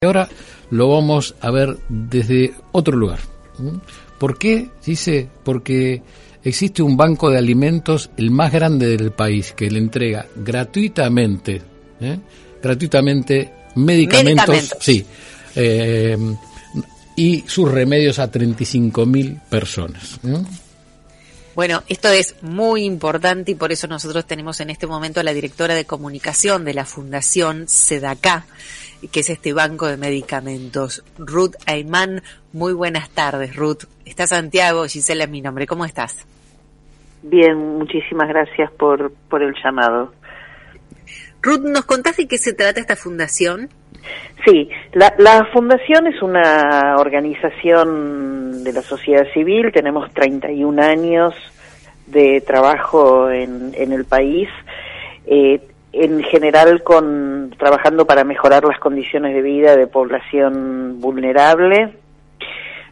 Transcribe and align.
Ahora 0.00 0.28
lo 0.70 0.90
vamos 0.90 1.34
a 1.40 1.50
ver 1.50 1.76
desde 1.88 2.54
otro 2.70 2.96
lugar. 2.96 3.18
¿Por 4.16 4.38
qué? 4.38 4.68
Dice, 4.86 5.28
porque 5.42 6.00
existe 6.44 6.84
un 6.84 6.96
banco 6.96 7.28
de 7.30 7.38
alimentos, 7.38 8.08
el 8.16 8.30
más 8.30 8.52
grande 8.52 8.96
del 8.96 9.10
país, 9.10 9.54
que 9.54 9.68
le 9.68 9.80
entrega 9.80 10.24
gratuitamente, 10.36 11.60
¿eh? 12.00 12.16
gratuitamente 12.62 13.50
medicamentos, 13.74 14.46
Medicamentos. 14.46 14.78
sí, 14.80 15.04
eh, 15.56 16.16
y 17.16 17.42
sus 17.48 17.68
remedios 17.68 18.20
a 18.20 18.30
35.000 18.30 19.48
personas. 19.48 20.20
¿eh? 20.22 20.44
Bueno, 21.56 21.82
esto 21.88 22.08
es 22.08 22.36
muy 22.42 22.84
importante 22.84 23.50
y 23.50 23.54
por 23.56 23.72
eso 23.72 23.88
nosotros 23.88 24.24
tenemos 24.28 24.60
en 24.60 24.70
este 24.70 24.86
momento 24.86 25.18
a 25.18 25.24
la 25.24 25.34
directora 25.34 25.74
de 25.74 25.86
comunicación 25.86 26.64
de 26.64 26.72
la 26.72 26.84
Fundación 26.84 27.66
SEDACA, 27.66 28.46
que 29.12 29.20
es 29.20 29.30
este 29.30 29.52
banco 29.52 29.86
de 29.86 29.96
medicamentos, 29.96 31.04
Ruth 31.18 31.54
Ayman. 31.66 32.22
Muy 32.52 32.72
buenas 32.72 33.10
tardes, 33.10 33.54
Ruth. 33.56 33.84
Está 34.04 34.26
Santiago, 34.26 34.84
Gisela 34.84 35.24
es 35.24 35.30
mi 35.30 35.40
nombre. 35.40 35.66
¿Cómo 35.66 35.84
estás? 35.84 36.26
Bien, 37.22 37.56
muchísimas 37.56 38.28
gracias 38.28 38.70
por, 38.72 39.12
por 39.28 39.42
el 39.42 39.54
llamado. 39.62 40.12
Ruth, 41.42 41.60
¿nos 41.60 41.84
contás 41.84 42.16
de 42.16 42.26
qué 42.26 42.38
se 42.38 42.52
trata 42.52 42.80
esta 42.80 42.96
fundación? 42.96 43.68
Sí, 44.44 44.68
la, 44.92 45.14
la 45.18 45.46
fundación 45.52 46.06
es 46.06 46.22
una 46.22 46.96
organización 46.98 48.64
de 48.64 48.72
la 48.72 48.82
sociedad 48.82 49.26
civil, 49.32 49.70
tenemos 49.72 50.12
31 50.14 50.82
años 50.82 51.34
de 52.06 52.40
trabajo 52.40 53.30
en, 53.30 53.72
en 53.74 53.92
el 53.92 54.04
país, 54.04 54.48
eh, 55.26 55.60
en 55.92 56.22
general 56.22 56.82
con 56.82 57.54
trabajando 57.58 58.06
para 58.06 58.24
mejorar 58.24 58.64
las 58.64 58.78
condiciones 58.78 59.34
de 59.34 59.42
vida 59.42 59.76
de 59.76 59.86
población 59.86 61.00
vulnerable. 61.00 61.94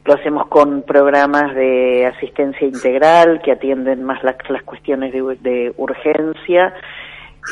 Lo 0.05 0.15
hacemos 0.15 0.47
con 0.47 0.83
programas 0.83 1.55
de 1.55 2.07
asistencia 2.07 2.67
integral 2.67 3.41
que 3.43 3.53
atienden 3.53 4.05
más 4.05 4.23
las, 4.23 4.37
las 4.49 4.63
cuestiones 4.63 5.13
de, 5.13 5.21
de 5.41 5.75
urgencia 5.77 6.75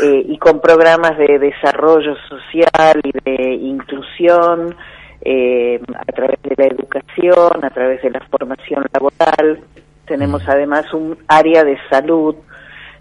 eh, 0.03 0.25
y 0.27 0.39
con 0.39 0.61
programas 0.61 1.17
de 1.19 1.39
desarrollo 1.39 2.17
social 2.29 3.01
y 3.05 3.13
de 3.13 3.55
inclusión 3.55 4.75
eh, 5.21 5.81
a 5.97 6.13
través 6.13 6.43
de 6.43 6.55
la 6.57 6.67
educación, 6.67 7.65
a 7.65 7.71
través 7.71 8.03
de 8.03 8.11
la 8.11 8.21
formación 8.31 8.85
laboral. 8.93 9.61
Tenemos 10.07 10.49
además 10.49 10.93
un 10.93 11.17
área 11.29 11.65
de 11.65 11.79
salud. 11.91 12.37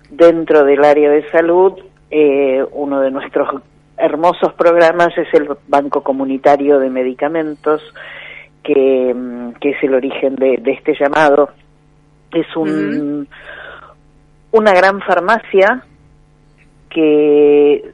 Dentro 0.10 0.64
del 0.64 0.84
área 0.84 1.10
de 1.10 1.28
salud, 1.32 1.74
eh, 2.16 2.64
uno 2.74 3.02
de 3.02 3.10
nuestros 3.10 3.64
hermosos 3.98 4.54
programas 4.54 5.18
es 5.18 5.34
el 5.34 5.50
Banco 5.68 6.04
Comunitario 6.04 6.78
de 6.78 6.92
Medicamentos, 6.92 7.82
que, 8.64 9.12
mm, 9.16 9.54
que 9.54 9.72
es 9.72 9.84
el 9.84 9.96
origen 9.96 10.36
de, 10.36 10.58
de 10.62 10.72
este 10.74 10.94
llamado. 10.94 11.50
Es 12.32 12.46
un, 12.56 13.28
una 14.52 14.74
gran 14.74 15.02
farmacia 15.02 15.84
que 16.92 17.92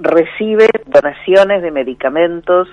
recibe 0.00 0.66
donaciones 0.86 1.62
de 1.62 1.70
medicamentos 1.70 2.66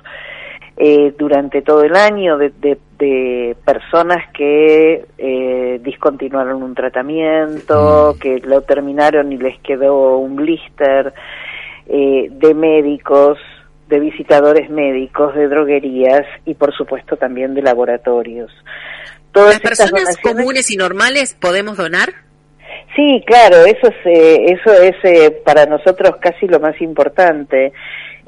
eh, 0.78 1.14
durante 1.16 1.62
todo 1.62 1.84
el 1.84 1.96
año 1.96 2.40
de, 2.40 2.50
de, 2.50 2.80
de 2.98 3.56
personas 3.66 4.24
que 4.34 5.06
eh, 5.18 5.80
discontinuaron 5.84 6.64
un 6.64 6.74
tratamiento, 6.74 8.16
que 8.20 8.40
lo 8.40 8.62
terminaron 8.62 9.32
y 9.32 9.38
les 9.38 9.60
quedó 9.62 10.18
un 10.18 10.36
blister, 10.36 11.14
eh, 11.88 12.28
de 12.32 12.54
médicos, 12.54 13.38
de 13.88 14.00
visitadores 14.00 14.70
médicos, 14.70 15.34
de 15.36 15.48
droguerías 15.48 16.26
y 16.46 16.56
por 16.56 16.76
supuesto 16.76 17.16
también 17.18 17.54
de 17.54 17.62
laboratorios. 17.62 18.52
Todas 19.32 19.54
¿Las 19.54 19.62
personas 19.62 20.04
donaciones- 20.04 20.22
comunes 20.38 20.72
y 20.72 20.78
normales 20.78 21.34
podemos 21.40 21.78
donar? 21.78 22.10
Sí, 22.98 23.24
claro, 23.26 23.64
eso 23.66 23.88
es, 23.88 23.96
eh, 24.06 24.46
eso 24.60 24.74
es 24.74 24.96
eh, 25.04 25.32
para 25.46 25.66
nosotros 25.68 26.18
casi 26.20 26.48
lo 26.48 26.60
más 26.60 26.82
importante, 26.82 27.72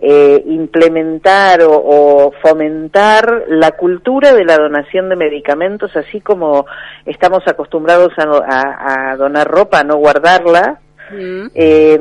eh, 0.02 0.44
implementar 0.46 1.62
o, 1.64 1.72
o 1.74 2.32
fomentar 2.42 3.46
la 3.50 3.72
cultura 3.72 4.32
de 4.34 4.46
la 4.46 4.58
donación 4.58 5.10
de 5.10 5.16
medicamentos, 5.18 5.94
así 5.98 6.22
como 6.22 6.66
estamos 7.06 7.46
acostumbrados 7.48 8.14
a, 8.18 8.24
a- 8.24 9.12
a 9.12 9.16
donar 9.18 9.48
ropa, 9.48 9.80
a 9.80 9.84
no 9.84 9.98
guardarla, 9.98 10.80
Mm. 11.12 11.48
eh, 11.56 12.00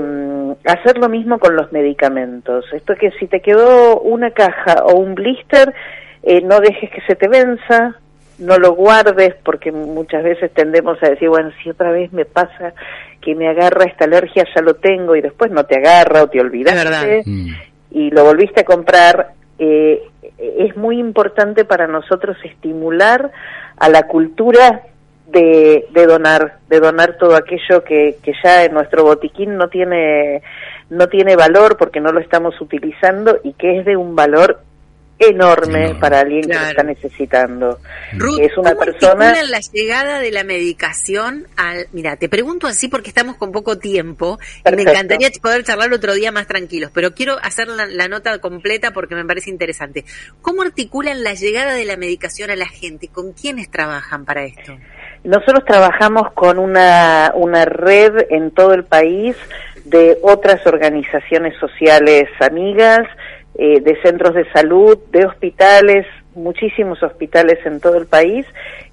hacer 0.67 0.99
lo 0.99 1.09
mismo 1.09 1.39
con 1.39 1.57
los 1.57 1.73
medicamentos. 1.73 2.67
Esto 2.75 2.95
que 2.95 3.11
si 3.13 3.27
te 3.27 3.41
quedó 3.41 4.01
una 4.01 4.33
caja 4.33 4.85
o 4.85 4.99
un 5.01 5.15
blister, 5.15 5.73
eh, 6.23 6.43
no 6.43 6.61
dejes 6.61 6.91
que 6.91 7.01
se 7.07 7.15
te 7.17 7.27
venza, 7.27 7.95
no 8.39 8.57
lo 8.59 8.73
guardes, 8.73 9.35
porque 9.45 9.73
muchas 9.73 10.23
veces 10.23 10.53
tendemos 10.53 11.03
a 11.03 11.11
decir, 11.11 11.29
bueno, 11.29 11.51
si 11.63 11.71
otra 11.71 11.91
vez 11.91 12.13
me 12.13 12.25
pasa 12.25 12.73
que 13.21 13.35
me 13.35 13.49
agarra 13.49 13.85
esta 13.85 14.05
alergia, 14.05 14.45
ya 14.55 14.63
lo 14.63 14.75
tengo, 14.75 15.17
y 15.17 15.21
después 15.21 15.51
no 15.51 15.65
te 15.65 15.77
agarra 15.77 16.23
o 16.23 16.29
te 16.29 16.41
olvidaste 16.41 17.23
Mm. 17.27 17.49
y 17.91 18.11
lo 18.11 18.25
volviste 18.25 18.61
a 18.61 18.65
comprar, 18.65 19.33
eh, 19.59 20.03
es 20.39 20.77
muy 20.77 20.99
importante 20.99 21.65
para 21.65 21.87
nosotros 21.87 22.37
estimular 22.45 23.33
a 23.77 23.89
la 23.89 24.05
cultura 24.05 24.83
de, 25.27 25.87
de 25.91 26.07
donar, 26.07 26.59
de 26.69 26.81
donar 26.81 27.17
todo 27.19 27.37
aquello 27.37 27.85
que, 27.85 28.17
que 28.23 28.33
ya 28.43 28.65
en 28.65 28.73
nuestro 28.73 29.05
botiquín 29.05 29.57
no 29.57 29.69
tiene, 29.69 30.43
no 30.91 31.09
tiene 31.09 31.37
valor 31.37 31.77
porque 31.77 32.01
no 32.01 32.13
lo 32.13 32.21
estamos 32.21 32.59
utilizando 32.61 33.39
y 33.43 33.53
que 33.55 33.79
es 33.79 33.85
de 33.85 33.97
un 33.97 34.15
valor 34.15 34.61
enorme, 35.19 35.81
Enorme. 35.85 36.01
para 36.01 36.21
alguien 36.21 36.43
que 36.43 36.55
lo 36.55 36.61
está 36.67 36.83
necesitando. 36.83 37.81
Ruth, 38.17 38.41
Es 38.41 38.57
una 38.57 38.71
¿cómo 38.75 38.85
persona- 38.85 39.29
articulan 39.31 39.51
la 39.51 39.61
llegada 39.73 40.21
de 40.21 40.31
la 40.31 40.45
medicación 40.45 41.47
al... 41.57 41.87
Mira, 41.93 42.17
te 42.17 42.29
pregunto 42.29 42.67
así 42.67 42.89
porque 42.89 43.09
estamos 43.09 43.37
con 43.37 43.51
poco 43.53 43.79
tiempo 43.79 44.39
y 44.65 44.77
me 44.77 44.83
encantaría 44.83 45.31
poder 45.43 45.65
charlar 45.65 45.93
otro 45.93 46.15
día 46.15 46.31
más 46.33 46.47
tranquilos, 46.47 46.91
pero 46.95 47.15
quiero 47.15 47.37
hacer 47.43 47.69
la, 47.69 47.87
la 47.87 48.09
nota 48.09 48.39
completa 48.39 48.93
porque 48.93 49.15
me 49.15 49.25
parece 49.25 49.51
interesante. 49.51 50.05
¿Cómo 50.41 50.63
articulan 50.63 51.23
la 51.25 51.35
llegada 51.35 51.75
de 51.75 51.85
la 51.85 51.97
medicación 51.97 52.51
a 52.51 52.57
la 52.57 52.67
gente? 52.67 53.09
¿Con 53.09 53.33
quiénes 53.33 53.71
trabajan 53.71 54.25
para 54.25 54.45
esto? 54.45 54.77
Nosotros 55.25 55.65
trabajamos 55.67 56.33
con 56.33 56.59
una, 56.59 57.33
una 57.35 57.65
red 57.65 58.27
en 58.31 58.53
todo 58.53 58.73
el 58.75 58.85
país 58.85 59.35
de 59.85 60.19
otras 60.23 60.65
organizaciones 60.67 61.55
sociales 61.59 62.29
amigas, 62.41 63.01
eh, 63.59 63.81
de 63.81 64.01
centros 64.03 64.35
de 64.35 64.49
salud, 64.53 64.97
de 65.11 65.27
hospitales, 65.27 66.07
muchísimos 66.35 67.03
hospitales 67.03 67.59
en 67.67 67.81
todo 67.81 67.97
el 67.97 68.07
país, 68.07 68.47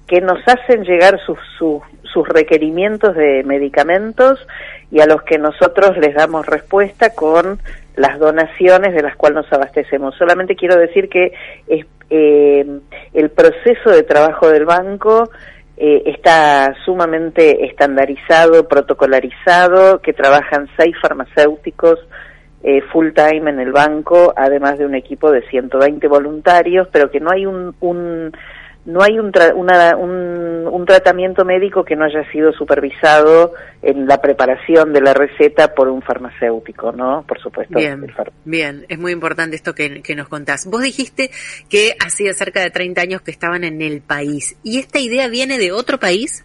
que 0.08 0.20
nos 0.20 0.40
hacen 0.46 0.82
llegar 0.82 1.20
sus, 1.24 1.38
sus, 1.56 1.82
sus 2.02 2.28
requerimientos 2.28 3.14
de 3.14 3.44
medicamentos 3.44 4.44
y 4.90 5.00
a 5.00 5.06
los 5.06 5.22
que 5.22 5.38
nosotros 5.38 5.96
les 5.98 6.14
damos 6.16 6.46
respuesta 6.46 7.14
con 7.14 7.60
las 7.94 8.18
donaciones 8.18 8.92
de 8.92 9.02
las 9.02 9.14
cuales 9.14 9.36
nos 9.36 9.52
abastecemos. 9.52 10.16
Solamente 10.16 10.56
quiero 10.56 10.76
decir 10.76 11.08
que 11.08 11.32
es, 11.68 11.86
eh, 12.10 12.66
el 13.14 13.30
proceso 13.30 13.90
de 13.90 14.02
trabajo 14.02 14.48
del 14.48 14.64
banco 14.64 15.30
eh, 15.76 16.02
está 16.06 16.74
sumamente 16.84 17.66
estandarizado, 17.66 18.66
protocolarizado, 18.66 20.00
que 20.00 20.12
trabajan 20.12 20.68
seis 20.76 20.96
farmacéuticos 21.00 21.98
eh, 22.68 22.82
full 22.92 23.10
time 23.14 23.48
en 23.48 23.60
el 23.60 23.70
banco, 23.70 24.34
además 24.36 24.76
de 24.78 24.86
un 24.86 24.96
equipo 24.96 25.30
de 25.30 25.40
120 25.48 26.08
voluntarios, 26.08 26.88
pero 26.90 27.10
que 27.12 27.20
no 27.20 27.30
hay 27.30 27.46
un, 27.46 27.74
un 27.80 28.32
no 28.86 29.02
hay 29.02 29.18
un, 29.18 29.32
tra- 29.32 29.52
una- 29.54 29.96
un, 29.96 30.66
un 30.70 30.84
tratamiento 30.86 31.44
médico 31.44 31.84
que 31.84 31.96
no 31.96 32.04
haya 32.04 32.22
sido 32.30 32.52
supervisado 32.52 33.52
en 33.82 34.06
la 34.06 34.20
preparación 34.20 34.92
de 34.92 35.00
la 35.00 35.12
receta 35.12 35.74
por 35.74 35.88
un 35.88 36.02
farmacéutico, 36.02 36.92
¿no? 36.92 37.24
Por 37.26 37.40
supuesto. 37.40 37.76
Bien, 37.78 38.00
bien, 38.44 38.86
es 38.88 38.98
muy 38.98 39.10
importante 39.12 39.56
esto 39.56 39.74
que, 39.74 40.02
que 40.02 40.14
nos 40.14 40.28
contás. 40.28 40.66
Vos 40.70 40.82
dijiste 40.82 41.30
que 41.68 41.94
hacía 42.04 42.32
cerca 42.32 42.60
de 42.60 42.70
30 42.70 43.00
años 43.00 43.22
que 43.22 43.32
estaban 43.32 43.64
en 43.64 43.82
el 43.82 44.02
país. 44.02 44.56
¿Y 44.62 44.78
esta 44.78 45.00
idea 45.00 45.26
viene 45.28 45.58
de 45.58 45.72
otro 45.72 45.98
país? 45.98 46.44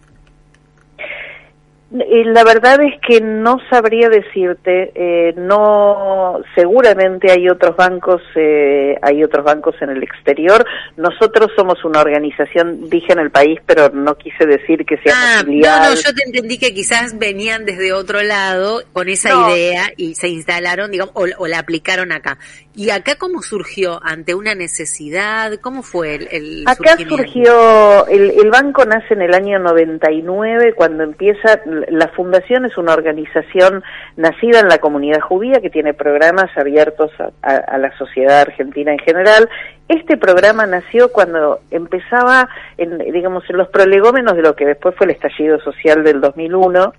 La 1.92 2.42
verdad 2.42 2.80
es 2.82 2.94
que 3.06 3.20
no 3.20 3.58
sabría 3.68 4.08
decirte, 4.08 4.92
eh, 4.94 5.34
no, 5.36 6.40
seguramente 6.54 7.30
hay 7.30 7.50
otros 7.50 7.76
bancos, 7.76 8.22
eh, 8.34 8.96
hay 9.02 9.22
otros 9.22 9.44
bancos 9.44 9.74
en 9.82 9.90
el 9.90 10.02
exterior. 10.02 10.64
Nosotros 10.96 11.50
somos 11.54 11.84
una 11.84 12.00
organización, 12.00 12.88
dije 12.88 13.12
en 13.12 13.18
el 13.18 13.30
país, 13.30 13.60
pero 13.66 13.90
no 13.90 14.16
quise 14.16 14.46
decir 14.46 14.86
que 14.86 14.96
seamos 15.04 15.22
ah, 15.22 15.42
No, 15.46 15.90
no, 15.90 15.94
yo 15.94 16.14
te 16.14 16.22
entendí 16.24 16.56
que 16.56 16.72
quizás 16.72 17.18
venían 17.18 17.66
desde 17.66 17.92
otro 17.92 18.22
lado 18.22 18.80
con 18.94 19.10
esa 19.10 19.50
idea 19.50 19.90
y 19.98 20.14
se 20.14 20.28
instalaron, 20.28 20.92
digamos, 20.92 21.14
o, 21.14 21.46
la 21.46 21.58
aplicaron 21.58 22.10
acá. 22.10 22.38
¿Y 22.74 22.88
acá 22.88 23.16
cómo 23.16 23.42
surgió? 23.42 24.00
¿Ante 24.02 24.34
una 24.34 24.54
necesidad? 24.54 25.52
¿Cómo 25.60 25.82
fue 25.82 26.14
el, 26.14 26.28
el 26.30 26.64
Acá 26.66 26.96
surgió, 26.96 28.06
el, 28.06 28.30
el 28.30 28.50
banco 28.50 28.86
nace 28.86 29.12
en 29.12 29.20
el 29.20 29.34
año 29.34 29.58
99 29.58 30.72
cuando 30.74 31.04
empieza 31.04 31.60
la 31.88 32.08
Fundación 32.08 32.64
es 32.64 32.76
una 32.76 32.92
organización 32.92 33.82
nacida 34.16 34.60
en 34.60 34.68
la 34.68 34.78
comunidad 34.78 35.20
judía 35.20 35.60
que 35.60 35.70
tiene 35.70 35.94
programas 35.94 36.50
abiertos 36.56 37.10
a, 37.42 37.78
la 37.78 37.96
sociedad 37.98 38.40
argentina 38.40 38.92
en 38.92 38.98
general. 38.98 39.48
Este 39.88 40.16
programa 40.16 40.66
nació 40.66 41.10
cuando 41.10 41.60
empezaba, 41.70 42.48
en, 42.78 42.98
digamos, 42.98 43.44
en 43.48 43.56
los 43.56 43.68
prolegómenos 43.68 44.36
de 44.36 44.42
lo 44.42 44.54
que 44.54 44.66
después 44.66 44.94
fue 44.96 45.06
el 45.06 45.12
estallido 45.12 45.58
social 45.60 46.02
del 46.04 46.20
2001 46.20 46.92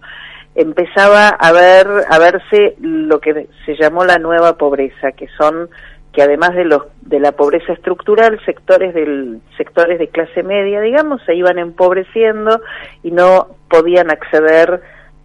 empezaba 0.56 1.30
a 1.30 1.52
ver 1.52 1.88
a 2.10 2.20
verse 2.20 2.76
lo 2.80 3.20
que 3.20 3.48
se 3.66 3.76
llamó 3.76 4.06
la 4.06 4.20
nueva 4.20 4.56
pobreza, 4.56 5.12
que 5.12 5.28
son 5.38 5.70
que 6.14 6.22
además 6.22 6.56
de 6.56 6.66
los 6.66 6.84
de 7.02 7.20
la 7.20 7.34
pobreza 7.34 7.74
estructural, 7.74 8.40
sectores 8.46 8.94
del 8.94 9.42
sectores 9.58 10.00
de 10.00 10.08
clase 10.08 10.44
media, 10.44 10.80
digamos, 10.80 11.22
se 11.26 11.36
iban 11.36 11.58
empobreciendo 11.60 12.62
y 13.02 13.12
no 13.12 13.48
podían 13.68 14.12
acceder 14.12 14.82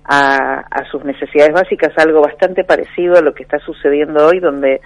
a, 0.09 0.85
sus 0.91 1.05
necesidades 1.05 1.53
básicas, 1.53 1.93
algo 1.99 2.23
bastante 2.23 2.65
parecido 2.65 3.19
a 3.19 3.21
lo 3.21 3.35
que 3.35 3.43
está 3.43 3.59
sucediendo 3.59 4.27
hoy, 4.27 4.41
donde 4.41 4.81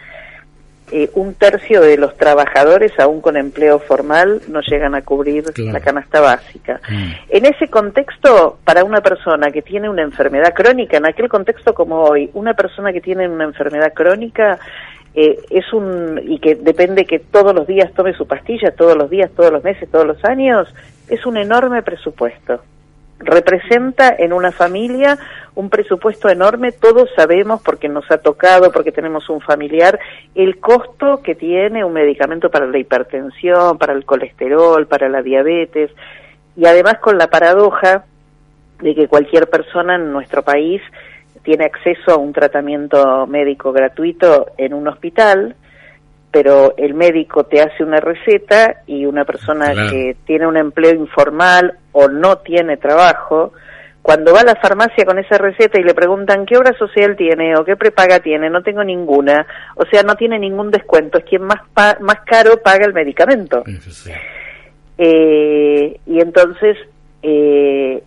eh, 0.90 1.10
un 1.14 1.34
tercio 1.34 1.80
de 1.80 1.96
los 1.96 2.16
trabajadores, 2.16 2.92
aún 2.98 3.20
con 3.20 3.36
empleo 3.36 3.78
formal, 3.78 4.42
no 4.48 4.60
llegan 4.62 4.96
a 4.96 5.02
cubrir 5.02 5.44
la 5.56 5.78
canasta 5.78 6.20
básica. 6.20 6.80
Mm. 6.88 7.12
En 7.28 7.46
ese 7.46 7.68
contexto, 7.68 8.58
para 8.64 8.82
una 8.82 9.00
persona 9.00 9.52
que 9.52 9.62
tiene 9.62 9.88
una 9.88 10.02
enfermedad 10.02 10.52
crónica, 10.54 10.96
en 10.96 11.06
aquel 11.06 11.28
contexto 11.28 11.72
como 11.72 12.02
hoy, 12.02 12.28
una 12.34 12.54
persona 12.54 12.92
que 12.92 13.00
tiene 13.00 13.28
una 13.28 13.44
enfermedad 13.44 13.92
crónica 13.94 14.58
eh, 15.14 15.38
es 15.50 15.72
un 15.72 16.20
y 16.24 16.38
que 16.38 16.54
depende 16.54 17.04
que 17.04 17.18
todos 17.18 17.54
los 17.54 17.66
días 17.66 17.92
tome 17.94 18.14
su 18.14 18.26
pastilla, 18.26 18.74
todos 18.74 18.96
los 18.96 19.10
días, 19.10 19.30
todos 19.36 19.52
los 19.52 19.62
meses, 19.62 19.90
todos 19.90 20.06
los 20.06 20.24
años, 20.24 20.72
es 21.08 21.26
un 21.26 21.36
enorme 21.36 21.82
presupuesto. 21.82 22.60
Representa 23.18 24.16
en 24.18 24.32
una 24.32 24.50
familia 24.50 25.18
un 25.54 25.68
presupuesto 25.68 26.28
enorme, 26.28 26.72
todos 26.72 27.10
sabemos 27.14 27.60
porque 27.62 27.88
nos 27.88 28.10
ha 28.10 28.18
tocado, 28.18 28.72
porque 28.72 28.90
tenemos 28.90 29.28
un 29.28 29.40
familiar, 29.40 30.00
el 30.34 30.58
costo 30.58 31.20
que 31.22 31.34
tiene 31.34 31.84
un 31.84 31.92
medicamento 31.92 32.50
para 32.50 32.66
la 32.66 32.78
hipertensión, 32.78 33.76
para 33.76 33.92
el 33.92 34.04
colesterol, 34.04 34.86
para 34.86 35.08
la 35.08 35.22
diabetes, 35.22 35.90
y 36.56 36.66
además 36.66 36.98
con 36.98 37.18
la 37.18 37.28
paradoja 37.28 38.04
de 38.80 38.94
que 38.94 39.08
cualquier 39.08 39.48
persona 39.48 39.96
en 39.96 40.10
nuestro 40.10 40.42
país 40.42 40.80
tiene 41.42 41.64
acceso 41.64 42.12
a 42.12 42.16
un 42.16 42.32
tratamiento 42.32 43.26
médico 43.26 43.72
gratuito 43.72 44.46
en 44.56 44.74
un 44.74 44.88
hospital, 44.88 45.56
pero 46.30 46.74
el 46.76 46.94
médico 46.94 47.44
te 47.44 47.60
hace 47.60 47.84
una 47.84 48.00
receta 48.00 48.82
y 48.86 49.04
una 49.04 49.24
persona 49.24 49.72
que 49.90 50.16
tiene 50.24 50.46
un 50.46 50.56
empleo 50.56 50.94
informal 50.94 51.74
o 51.92 52.08
no 52.08 52.38
tiene 52.38 52.76
trabajo, 52.76 53.52
cuando 54.02 54.32
va 54.32 54.40
a 54.40 54.44
la 54.44 54.56
farmacia 54.56 55.04
con 55.04 55.18
esa 55.18 55.38
receta 55.38 55.78
y 55.78 55.84
le 55.84 55.94
preguntan 55.94 56.44
qué 56.44 56.56
obra 56.56 56.76
social 56.76 57.14
tiene 57.16 57.54
o 57.56 57.64
qué 57.64 57.76
prepaga 57.76 58.18
tiene, 58.18 58.50
no 58.50 58.62
tengo 58.62 58.82
ninguna, 58.82 59.46
o 59.76 59.84
sea, 59.86 60.02
no 60.02 60.16
tiene 60.16 60.38
ningún 60.38 60.70
descuento, 60.70 61.18
es 61.18 61.24
quien 61.24 61.42
más, 61.42 61.60
más 62.00 62.20
caro 62.26 62.60
paga 62.62 62.84
el 62.84 62.92
medicamento. 62.92 63.62
Eh, 64.98 66.00
y 66.06 66.20
entonces 66.20 66.76
eh, 67.22 68.02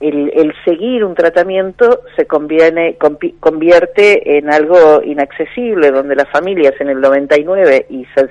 el, 0.00 0.52
seguir 0.64 1.04
un 1.04 1.14
tratamiento 1.14 2.00
se 2.16 2.26
conviene, 2.26 2.96
convierte 3.40 4.38
en 4.38 4.52
algo 4.52 5.02
inaccesible, 5.02 5.90
donde 5.90 6.16
las 6.16 6.28
familias 6.30 6.74
en 6.80 6.90
el 6.90 7.00
99 7.00 7.86
y 7.88 8.04
se, 8.14 8.28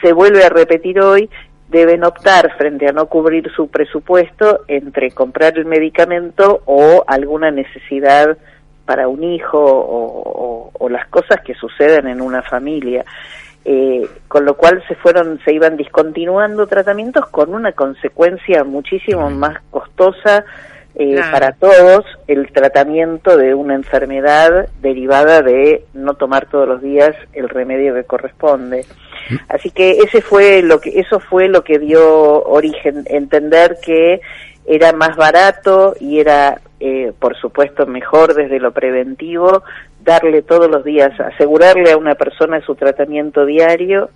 se 0.00 0.12
vuelve 0.12 0.44
a 0.44 0.48
repetir 0.48 1.00
hoy, 1.00 1.28
deben 1.68 2.04
optar 2.04 2.54
frente 2.56 2.88
a 2.88 2.92
no 2.92 3.06
cubrir 3.06 3.50
su 3.54 3.68
presupuesto 3.68 4.60
entre 4.68 5.10
comprar 5.10 5.56
el 5.58 5.64
medicamento 5.64 6.62
o 6.66 7.04
alguna 7.06 7.50
necesidad 7.50 8.36
para 8.84 9.08
un 9.08 9.24
hijo 9.24 9.58
o, 9.58 10.88
las 10.90 11.06
cosas 11.08 11.40
que 11.42 11.54
suceden 11.54 12.08
en 12.08 12.20
una 12.20 12.42
familia. 12.42 13.04
Eh, 13.64 14.06
con 14.28 14.44
lo 14.44 14.54
cual 14.56 14.82
se 14.88 14.96
fueron, 14.96 15.40
se 15.44 15.54
iban 15.54 15.76
discontinuando 15.76 16.66
tratamientos 16.66 17.28
con 17.28 17.54
una 17.54 17.72
consecuencia 17.72 18.64
muchísimo 18.64 19.30
más 19.30 19.58
costosa 19.70 20.44
eh, 20.94 21.20
para 21.30 21.52
todos 21.52 22.04
el 22.26 22.52
tratamiento 22.52 23.36
de 23.36 23.54
una 23.54 23.74
enfermedad 23.74 24.68
derivada 24.80 25.40
de 25.40 25.84
no 25.94 26.14
tomar 26.14 26.46
todos 26.46 26.68
los 26.68 26.82
días 26.82 27.16
el 27.32 27.48
remedio 27.48 27.94
que 27.94 28.04
corresponde. 28.04 28.84
Así 29.48 29.70
que 29.70 29.92
ese 29.92 30.20
fue 30.20 30.62
lo 30.62 30.80
que 30.80 31.00
eso 31.00 31.20
fue 31.20 31.48
lo 31.48 31.64
que 31.64 31.78
dio 31.78 32.44
origen 32.44 33.04
entender 33.06 33.76
que 33.82 34.20
era 34.66 34.92
más 34.92 35.16
barato 35.16 35.94
y 35.98 36.20
era 36.20 36.60
eh, 36.78 37.12
por 37.18 37.36
supuesto 37.36 37.86
mejor 37.86 38.34
desde 38.34 38.60
lo 38.60 38.72
preventivo 38.72 39.62
darle 40.04 40.42
todos 40.42 40.70
los 40.70 40.84
días 40.84 41.18
asegurarle 41.18 41.92
a 41.92 41.96
una 41.96 42.14
persona 42.14 42.60
su 42.60 42.74
tratamiento 42.74 43.44
diario 43.44 44.10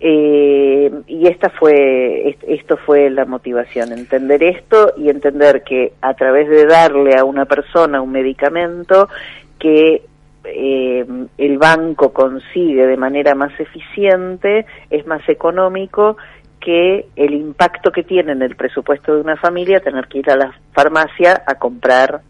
eh, 0.00 0.92
y 1.08 1.26
esta 1.26 1.50
fue, 1.50 2.36
esto 2.46 2.76
fue 2.76 3.10
la 3.10 3.24
motivación, 3.24 3.92
entender 3.92 4.42
esto 4.44 4.92
y 4.96 5.08
entender 5.08 5.62
que 5.64 5.94
a 6.00 6.14
través 6.14 6.48
de 6.48 6.66
darle 6.66 7.16
a 7.16 7.24
una 7.24 7.46
persona 7.46 8.00
un 8.00 8.12
medicamento 8.12 9.08
que 9.58 10.02
eh, 10.44 11.06
el 11.36 11.58
banco 11.58 12.12
consigue 12.12 12.86
de 12.86 12.96
manera 12.96 13.34
más 13.34 13.58
eficiente, 13.58 14.66
es 14.88 15.04
más 15.06 15.28
económico 15.28 16.16
que 16.60 17.06
el 17.16 17.34
impacto 17.34 17.90
que 17.90 18.04
tiene 18.04 18.32
en 18.32 18.42
el 18.42 18.54
presupuesto 18.54 19.14
de 19.14 19.20
una 19.20 19.36
familia 19.36 19.80
tener 19.80 20.06
que 20.06 20.18
ir 20.18 20.30
a 20.30 20.36
la 20.36 20.54
farmacia 20.72 21.42
a 21.46 21.54
comprar 21.56 22.20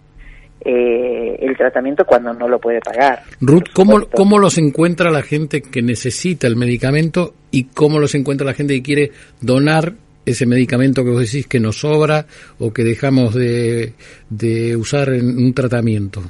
eh, 0.60 1.38
el 1.40 1.56
tratamiento 1.56 2.04
cuando 2.04 2.32
no 2.32 2.48
lo 2.48 2.58
puede 2.58 2.80
pagar. 2.80 3.22
Ruth, 3.40 3.68
¿cómo, 3.72 4.06
¿cómo 4.06 4.38
los 4.38 4.58
encuentra 4.58 5.10
la 5.10 5.22
gente 5.22 5.62
que 5.62 5.82
necesita 5.82 6.46
el 6.46 6.56
medicamento 6.56 7.34
y 7.58 7.64
cómo 7.64 7.98
los 7.98 8.14
encuentra 8.14 8.46
la 8.46 8.54
gente 8.54 8.74
que 8.74 8.82
quiere 8.82 9.10
donar 9.40 9.92
ese 10.24 10.46
medicamento 10.46 11.02
que 11.02 11.10
vos 11.10 11.20
decís 11.20 11.46
que 11.46 11.58
nos 11.58 11.80
sobra 11.80 12.26
o 12.58 12.72
que 12.72 12.84
dejamos 12.84 13.34
de, 13.34 13.94
de 14.28 14.76
usar 14.76 15.08
en 15.08 15.38
un 15.38 15.52
tratamiento? 15.54 16.22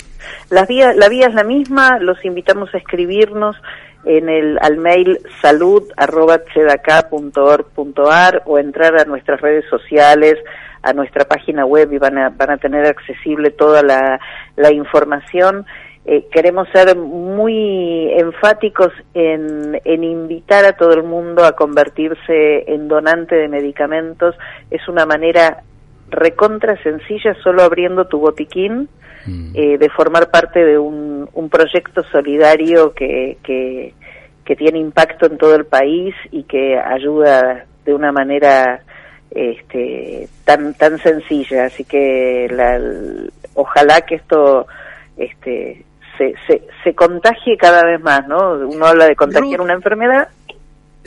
La 0.50 0.64
vía, 0.64 0.92
la 0.94 1.08
vía 1.08 1.26
es 1.26 1.34
la 1.34 1.44
misma, 1.44 1.98
los 1.98 2.24
invitamos 2.24 2.74
a 2.74 2.78
escribirnos 2.78 3.56
en 4.04 4.28
el 4.28 4.58
al 4.62 4.78
mail 4.78 5.18
salud 5.42 5.82
o 8.46 8.58
entrar 8.58 8.98
a 8.98 9.04
nuestras 9.04 9.40
redes 9.40 9.64
sociales 9.68 10.36
a 10.82 10.92
nuestra 10.92 11.24
página 11.24 11.64
web 11.66 11.92
y 11.92 11.98
van 11.98 12.18
a, 12.18 12.30
van 12.30 12.50
a 12.50 12.56
tener 12.56 12.86
accesible 12.86 13.50
toda 13.50 13.82
la, 13.82 14.20
la 14.56 14.72
información. 14.72 15.66
Eh, 16.10 16.26
queremos 16.32 16.66
ser 16.72 16.96
muy 16.96 18.10
enfáticos 18.16 18.90
en, 19.12 19.78
en, 19.84 20.04
invitar 20.04 20.64
a 20.64 20.72
todo 20.72 20.94
el 20.94 21.02
mundo 21.02 21.44
a 21.44 21.52
convertirse 21.52 22.64
en 22.66 22.88
donante 22.88 23.34
de 23.34 23.46
medicamentos. 23.46 24.34
Es 24.70 24.88
una 24.88 25.04
manera 25.04 25.64
recontra 26.08 26.82
sencilla, 26.82 27.36
solo 27.42 27.62
abriendo 27.62 28.06
tu 28.06 28.20
botiquín, 28.20 28.88
mm. 29.26 29.50
eh, 29.52 29.76
de 29.76 29.90
formar 29.90 30.30
parte 30.30 30.64
de 30.64 30.78
un, 30.78 31.28
un 31.34 31.50
proyecto 31.50 32.02
solidario 32.04 32.94
que, 32.94 33.36
que, 33.42 33.92
que 34.46 34.56
tiene 34.56 34.78
impacto 34.78 35.26
en 35.26 35.36
todo 35.36 35.54
el 35.56 35.66
país 35.66 36.14
y 36.30 36.44
que 36.44 36.78
ayuda 36.78 37.66
de 37.84 37.92
una 37.92 38.12
manera 38.12 38.80
este, 39.30 40.26
tan 40.46 40.72
tan 40.72 40.98
sencilla 41.00 41.66
así 41.66 41.84
que 41.84 42.48
la, 42.50 42.80
ojalá 43.52 44.00
que 44.00 44.14
esto 44.14 44.66
este 45.18 45.84
se, 46.18 46.34
se, 46.46 46.62
se 46.84 46.94
contagie 46.94 47.56
cada 47.56 47.84
vez 47.84 48.00
más 48.00 48.26
no 48.28 48.52
uno 48.66 48.86
habla 48.86 49.06
de 49.06 49.16
contagiar 49.16 49.60
una 49.60 49.74
enfermedad 49.74 50.28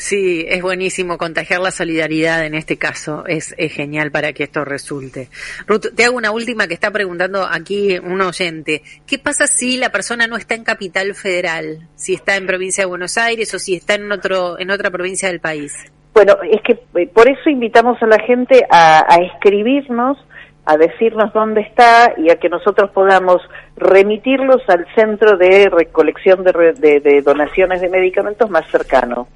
Sí, 0.02 0.46
es 0.50 0.64
buenísimo 0.64 1.20
contagiar 1.20 1.62
la 1.62 1.70
solidaridad 1.70 2.44
en 2.44 2.56
este 2.56 2.76
caso, 2.76 3.24
es, 3.28 3.54
es, 3.60 3.72
genial 3.72 4.10
para 4.10 4.34
que 4.34 4.46
esto 4.46 4.66
resulte. 4.66 5.28
Ruth, 5.68 5.94
te 5.96 6.04
hago 6.06 6.18
una 6.18 6.32
última 6.32 6.66
que 6.66 6.74
está 6.74 6.90
preguntando 6.90 7.46
aquí 7.46 8.00
un 8.00 8.20
oyente. 8.20 8.82
¿Qué 9.06 9.20
pasa 9.20 9.46
si 9.46 9.78
la 9.78 9.92
persona 9.92 10.26
no 10.26 10.38
está 10.38 10.56
en 10.56 10.64
capital 10.64 11.14
federal? 11.14 11.88
Si 11.94 12.16
está 12.16 12.36
en 12.36 12.48
provincia 12.48 12.84
de 12.84 12.88
Buenos 12.88 13.16
Aires 13.20 13.54
o 13.54 13.60
si 13.60 13.76
está 13.76 13.94
en 13.94 14.12
otro, 14.12 14.58
en 14.58 14.72
otra 14.72 14.90
provincia 14.90 15.28
del 15.28 15.40
país. 15.40 15.72
Bueno, 16.14 16.36
es 16.50 16.62
que 16.64 16.80
eh, 17.00 17.08
por 17.08 17.30
eso 17.30 17.50
invitamos 17.50 18.02
a 18.02 18.08
la 18.08 18.20
gente 18.20 18.66
a, 18.70 19.18
escribirnos 19.34 20.18
a 20.66 20.78
decirnos 20.78 21.34
dónde 21.34 21.62
está 21.62 22.14
y 22.18 22.30
a 22.30 22.36
que 22.36 22.50
nosotros 22.50 22.92
podamos 22.92 23.42
remitirlos 23.76 24.62
al 24.68 24.86
centro 24.96 25.38
de 25.38 25.70
recolección 25.70 26.44
de, 26.44 27.22
donaciones 27.24 27.82
de 27.82 27.90
medicamentos 27.90 28.50
más 28.50 28.70
cercano. 28.70 29.28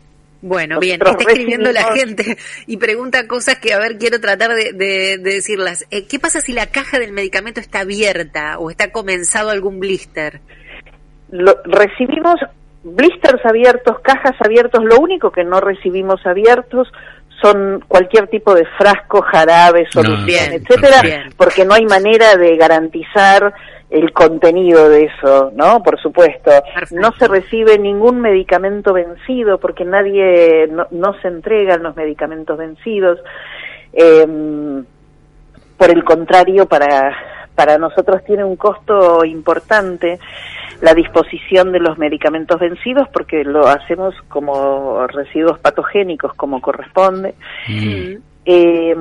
Bueno, 0.42 0.80
bien, 0.80 1.02
está 1.04 1.32
escribiendo 1.32 1.72
la 1.72 1.92
gente 1.94 2.38
y 2.68 2.78
pregunta 2.78 3.28
cosas 3.28 3.58
que, 3.58 3.74
a 3.74 3.80
ver, 3.80 3.98
quiero 3.98 4.22
tratar 4.22 4.52
de, 4.54 5.18
decirlas. 5.18 5.88
Eh, 5.90 6.06
¿Qué 6.08 6.20
pasa 6.20 6.40
si 6.42 6.54
la 6.54 6.68
caja 6.68 7.00
del 7.00 7.14
medicamento 7.14 7.60
está 7.60 7.80
abierta 7.80 8.60
o 8.60 8.70
está 8.70 8.92
comenzado 8.92 9.50
algún 9.50 9.80
blister? 9.80 10.42
Lo, 11.32 11.56
recibimos 11.64 12.36
blisters 12.84 13.44
abiertos, 13.44 14.00
cajas 14.02 14.36
abiertos, 14.40 14.84
lo 14.84 15.00
único 15.00 15.32
que 15.32 15.44
no 15.44 15.60
recibimos 15.60 16.24
abiertos 16.28 16.88
son 17.42 17.84
cualquier 17.88 18.28
tipo 18.28 18.54
de 18.54 18.66
frasco, 18.78 19.22
jarabe, 19.22 19.88
solución, 19.92 20.54
etcétera, 20.54 21.02
porque 21.38 21.66
no 21.66 21.74
hay 21.74 21.86
manera 21.86 22.36
de 22.36 22.56
garantizar 22.56 23.54
el 23.90 24.12
contenido 24.14 24.90
de 24.90 25.06
eso, 25.06 25.52
¿no? 25.56 25.84
Por 25.84 26.00
supuesto. 26.02 26.52
No 26.92 27.12
se 27.20 27.28
recibe 27.28 27.78
ningún 27.78 28.20
medicamento 28.20 28.94
vencido 28.94 29.60
porque 29.60 29.86
nadie, 29.86 30.70
no, 30.92 31.14
se 31.22 31.28
entregan 31.28 31.84
los 31.84 31.96
medicamentos 31.96 32.58
vencidos. 32.58 33.20
Em, 33.94 34.84
por 35.78 35.90
el 35.90 36.04
contrario, 36.04 36.66
para, 36.66 37.16
para 37.54 37.78
nosotros 37.78 38.24
tiene 38.26 38.44
un 38.44 38.56
costo 38.56 39.24
importante 39.24 40.20
la 40.82 40.94
disposición 40.94 41.72
de 41.72 41.80
los 41.80 41.98
medicamentos 41.98 42.60
vencidos 42.60 43.08
porque 43.10 43.44
lo 43.44 43.68
hacemos 43.68 44.16
como 44.28 45.06
residuos 45.08 45.60
patogénicos 45.60 46.34
como 46.34 46.62
corresponde. 46.62 47.36
Mm. 47.68 48.16
Eh, 48.48 48.96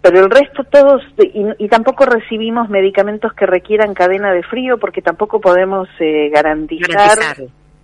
pero 0.00 0.20
el 0.20 0.30
resto 0.30 0.62
todos, 0.64 1.02
y, 1.18 1.68
tampoco 1.68 2.06
recibimos 2.06 2.68
medicamentos 2.68 3.32
que 3.32 3.44
requieran 3.44 3.94
cadena 3.94 4.32
de 4.32 4.44
frío 4.44 4.78
porque 4.78 5.02
tampoco 5.02 5.40
podemos 5.40 5.88
eh, 5.98 6.30
garantizar, 6.32 7.18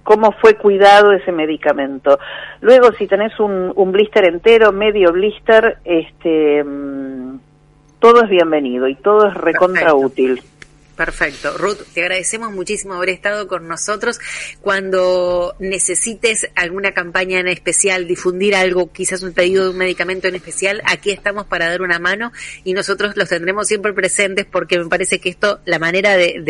cómo 0.05 0.31
fue 0.31 0.55
cuidado 0.55 1.11
ese 1.13 1.33
medicamento. 1.33 2.21
Luego, 2.61 2.93
si 2.93 3.09
tenés 3.09 3.39
un, 3.41 3.73
un 3.75 3.91
blister 3.91 4.25
entero, 4.27 4.71
medio 4.71 5.13
blister, 5.13 5.79
este, 5.85 6.63
mm, 6.63 7.39
todo 7.99 8.23
es 8.23 8.31
bienvenido 8.31 8.87
y 8.87 8.95
todo 8.95 9.27
es 9.27 9.35
recontra 9.35 9.95
útil. 9.95 10.41
Perfecto. 10.97 11.59
Ruth, 11.59 11.83
te 11.93 12.01
agradecemos 12.01 12.53
muchísimo 12.53 12.95
haber 12.95 13.11
estado 13.11 13.47
con 13.49 13.69
nosotros. 13.69 14.19
Cuando 14.63 15.55
necesites 15.59 16.51
alguna 16.57 16.93
campaña 16.93 17.39
en 17.39 17.49
especial, 17.49 18.07
difundir 18.07 18.57
algo, 18.57 18.91
quizás 18.91 19.23
un 19.23 19.35
pedido 19.35 19.65
de 19.65 19.71
un 19.71 19.77
medicamento 19.77 20.27
en 20.27 20.37
especial, 20.37 20.81
aquí 20.87 21.11
estamos 21.11 21.47
para 21.47 21.69
dar 21.69 21.83
una 21.83 21.99
mano 21.99 22.33
y 22.65 22.73
nosotros 22.73 23.15
los 23.17 23.29
tendremos 23.29 23.69
siempre 23.69 23.93
presentes 23.93 24.47
porque 24.47 24.79
me 24.79 24.87
parece 24.87 25.21
que 25.21 25.29
esto, 25.29 25.61
la 25.67 25.79
manera 25.79 26.17
de, 26.17 26.41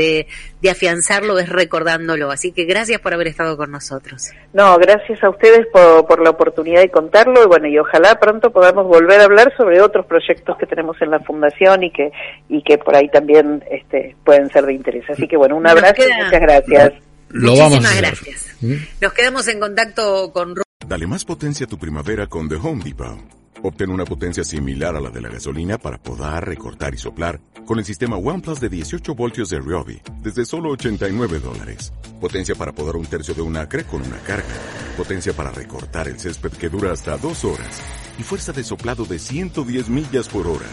de, 0.60 0.70
afianzarlo 0.70 1.38
es 1.38 1.48
recordándolo. 1.48 2.30
Así 2.30 2.52
que 2.52 2.64
gracias 2.64 3.00
por 3.00 3.14
haber 3.14 3.28
estado 3.28 3.56
con 3.56 3.70
nosotros. 3.70 4.30
No, 4.52 4.76
gracias 4.78 5.22
a 5.22 5.30
ustedes 5.30 5.66
por, 5.72 6.06
por 6.06 6.20
la 6.20 6.30
oportunidad 6.30 6.80
de 6.80 6.90
contarlo 6.90 7.42
y 7.44 7.46
bueno, 7.46 7.68
y 7.68 7.78
ojalá 7.78 8.18
pronto 8.18 8.50
podamos 8.50 8.86
volver 8.86 9.20
a 9.20 9.24
hablar 9.24 9.52
sobre 9.56 9.80
otros 9.80 10.06
proyectos 10.06 10.56
que 10.58 10.66
tenemos 10.66 11.00
en 11.00 11.10
la 11.10 11.20
Fundación 11.20 11.84
y 11.84 11.90
que, 11.90 12.10
y 12.48 12.62
que 12.62 12.78
por 12.78 12.96
ahí 12.96 13.08
también 13.08 13.64
este, 13.70 14.16
pueden 14.36 14.52
ser 14.52 14.66
de 14.66 14.74
interés. 14.74 15.04
Así 15.10 15.26
que 15.26 15.36
bueno, 15.36 15.56
un 15.56 15.66
abrazo 15.66 16.02
y 16.02 16.24
muchas 16.24 16.40
gracias. 16.40 16.92
Lo 17.30 17.54
Muchísimas 17.54 17.96
gracias. 17.96 18.46
¿Mm? 18.60 18.74
Nos 19.00 19.12
quedamos 19.12 19.48
en 19.48 19.60
contacto 19.60 20.32
con... 20.32 20.54
Dale 20.86 21.06
más 21.06 21.24
potencia 21.24 21.66
a 21.66 21.68
tu 21.68 21.78
primavera 21.78 22.26
con 22.26 22.48
The 22.48 22.56
Home 22.56 22.84
Depot. 22.84 23.18
Obtén 23.62 23.90
una 23.90 24.04
potencia 24.04 24.44
similar 24.44 24.94
a 24.94 25.00
la 25.00 25.10
de 25.10 25.20
la 25.20 25.30
gasolina 25.30 25.78
para 25.78 25.98
poder 25.98 26.44
recortar 26.44 26.94
y 26.94 26.98
soplar 26.98 27.40
con 27.64 27.78
el 27.78 27.84
sistema 27.84 28.16
OnePlus 28.16 28.60
de 28.60 28.68
18 28.68 29.14
voltios 29.14 29.48
de 29.48 29.58
Ryobi 29.58 30.00
desde 30.22 30.44
solo 30.44 30.70
89 30.70 31.40
dólares. 31.40 31.92
Potencia 32.20 32.54
para 32.54 32.72
podar 32.72 32.96
un 32.96 33.06
tercio 33.06 33.34
de 33.34 33.42
un 33.42 33.56
acre 33.56 33.84
con 33.84 34.02
una 34.02 34.18
carga. 34.18 34.54
Potencia 34.96 35.32
para 35.32 35.50
recortar 35.50 36.06
el 36.06 36.20
césped 36.20 36.52
que 36.52 36.68
dura 36.68 36.92
hasta 36.92 37.16
dos 37.16 37.44
horas. 37.44 37.82
Y 38.18 38.22
fuerza 38.22 38.52
de 38.52 38.62
soplado 38.62 39.04
de 39.04 39.18
110 39.18 39.88
millas 39.88 40.28
por 40.28 40.46
hora. 40.46 40.66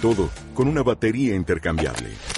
Todo 0.00 0.30
con 0.54 0.68
una 0.68 0.82
batería 0.82 1.34
intercambiable. 1.34 2.37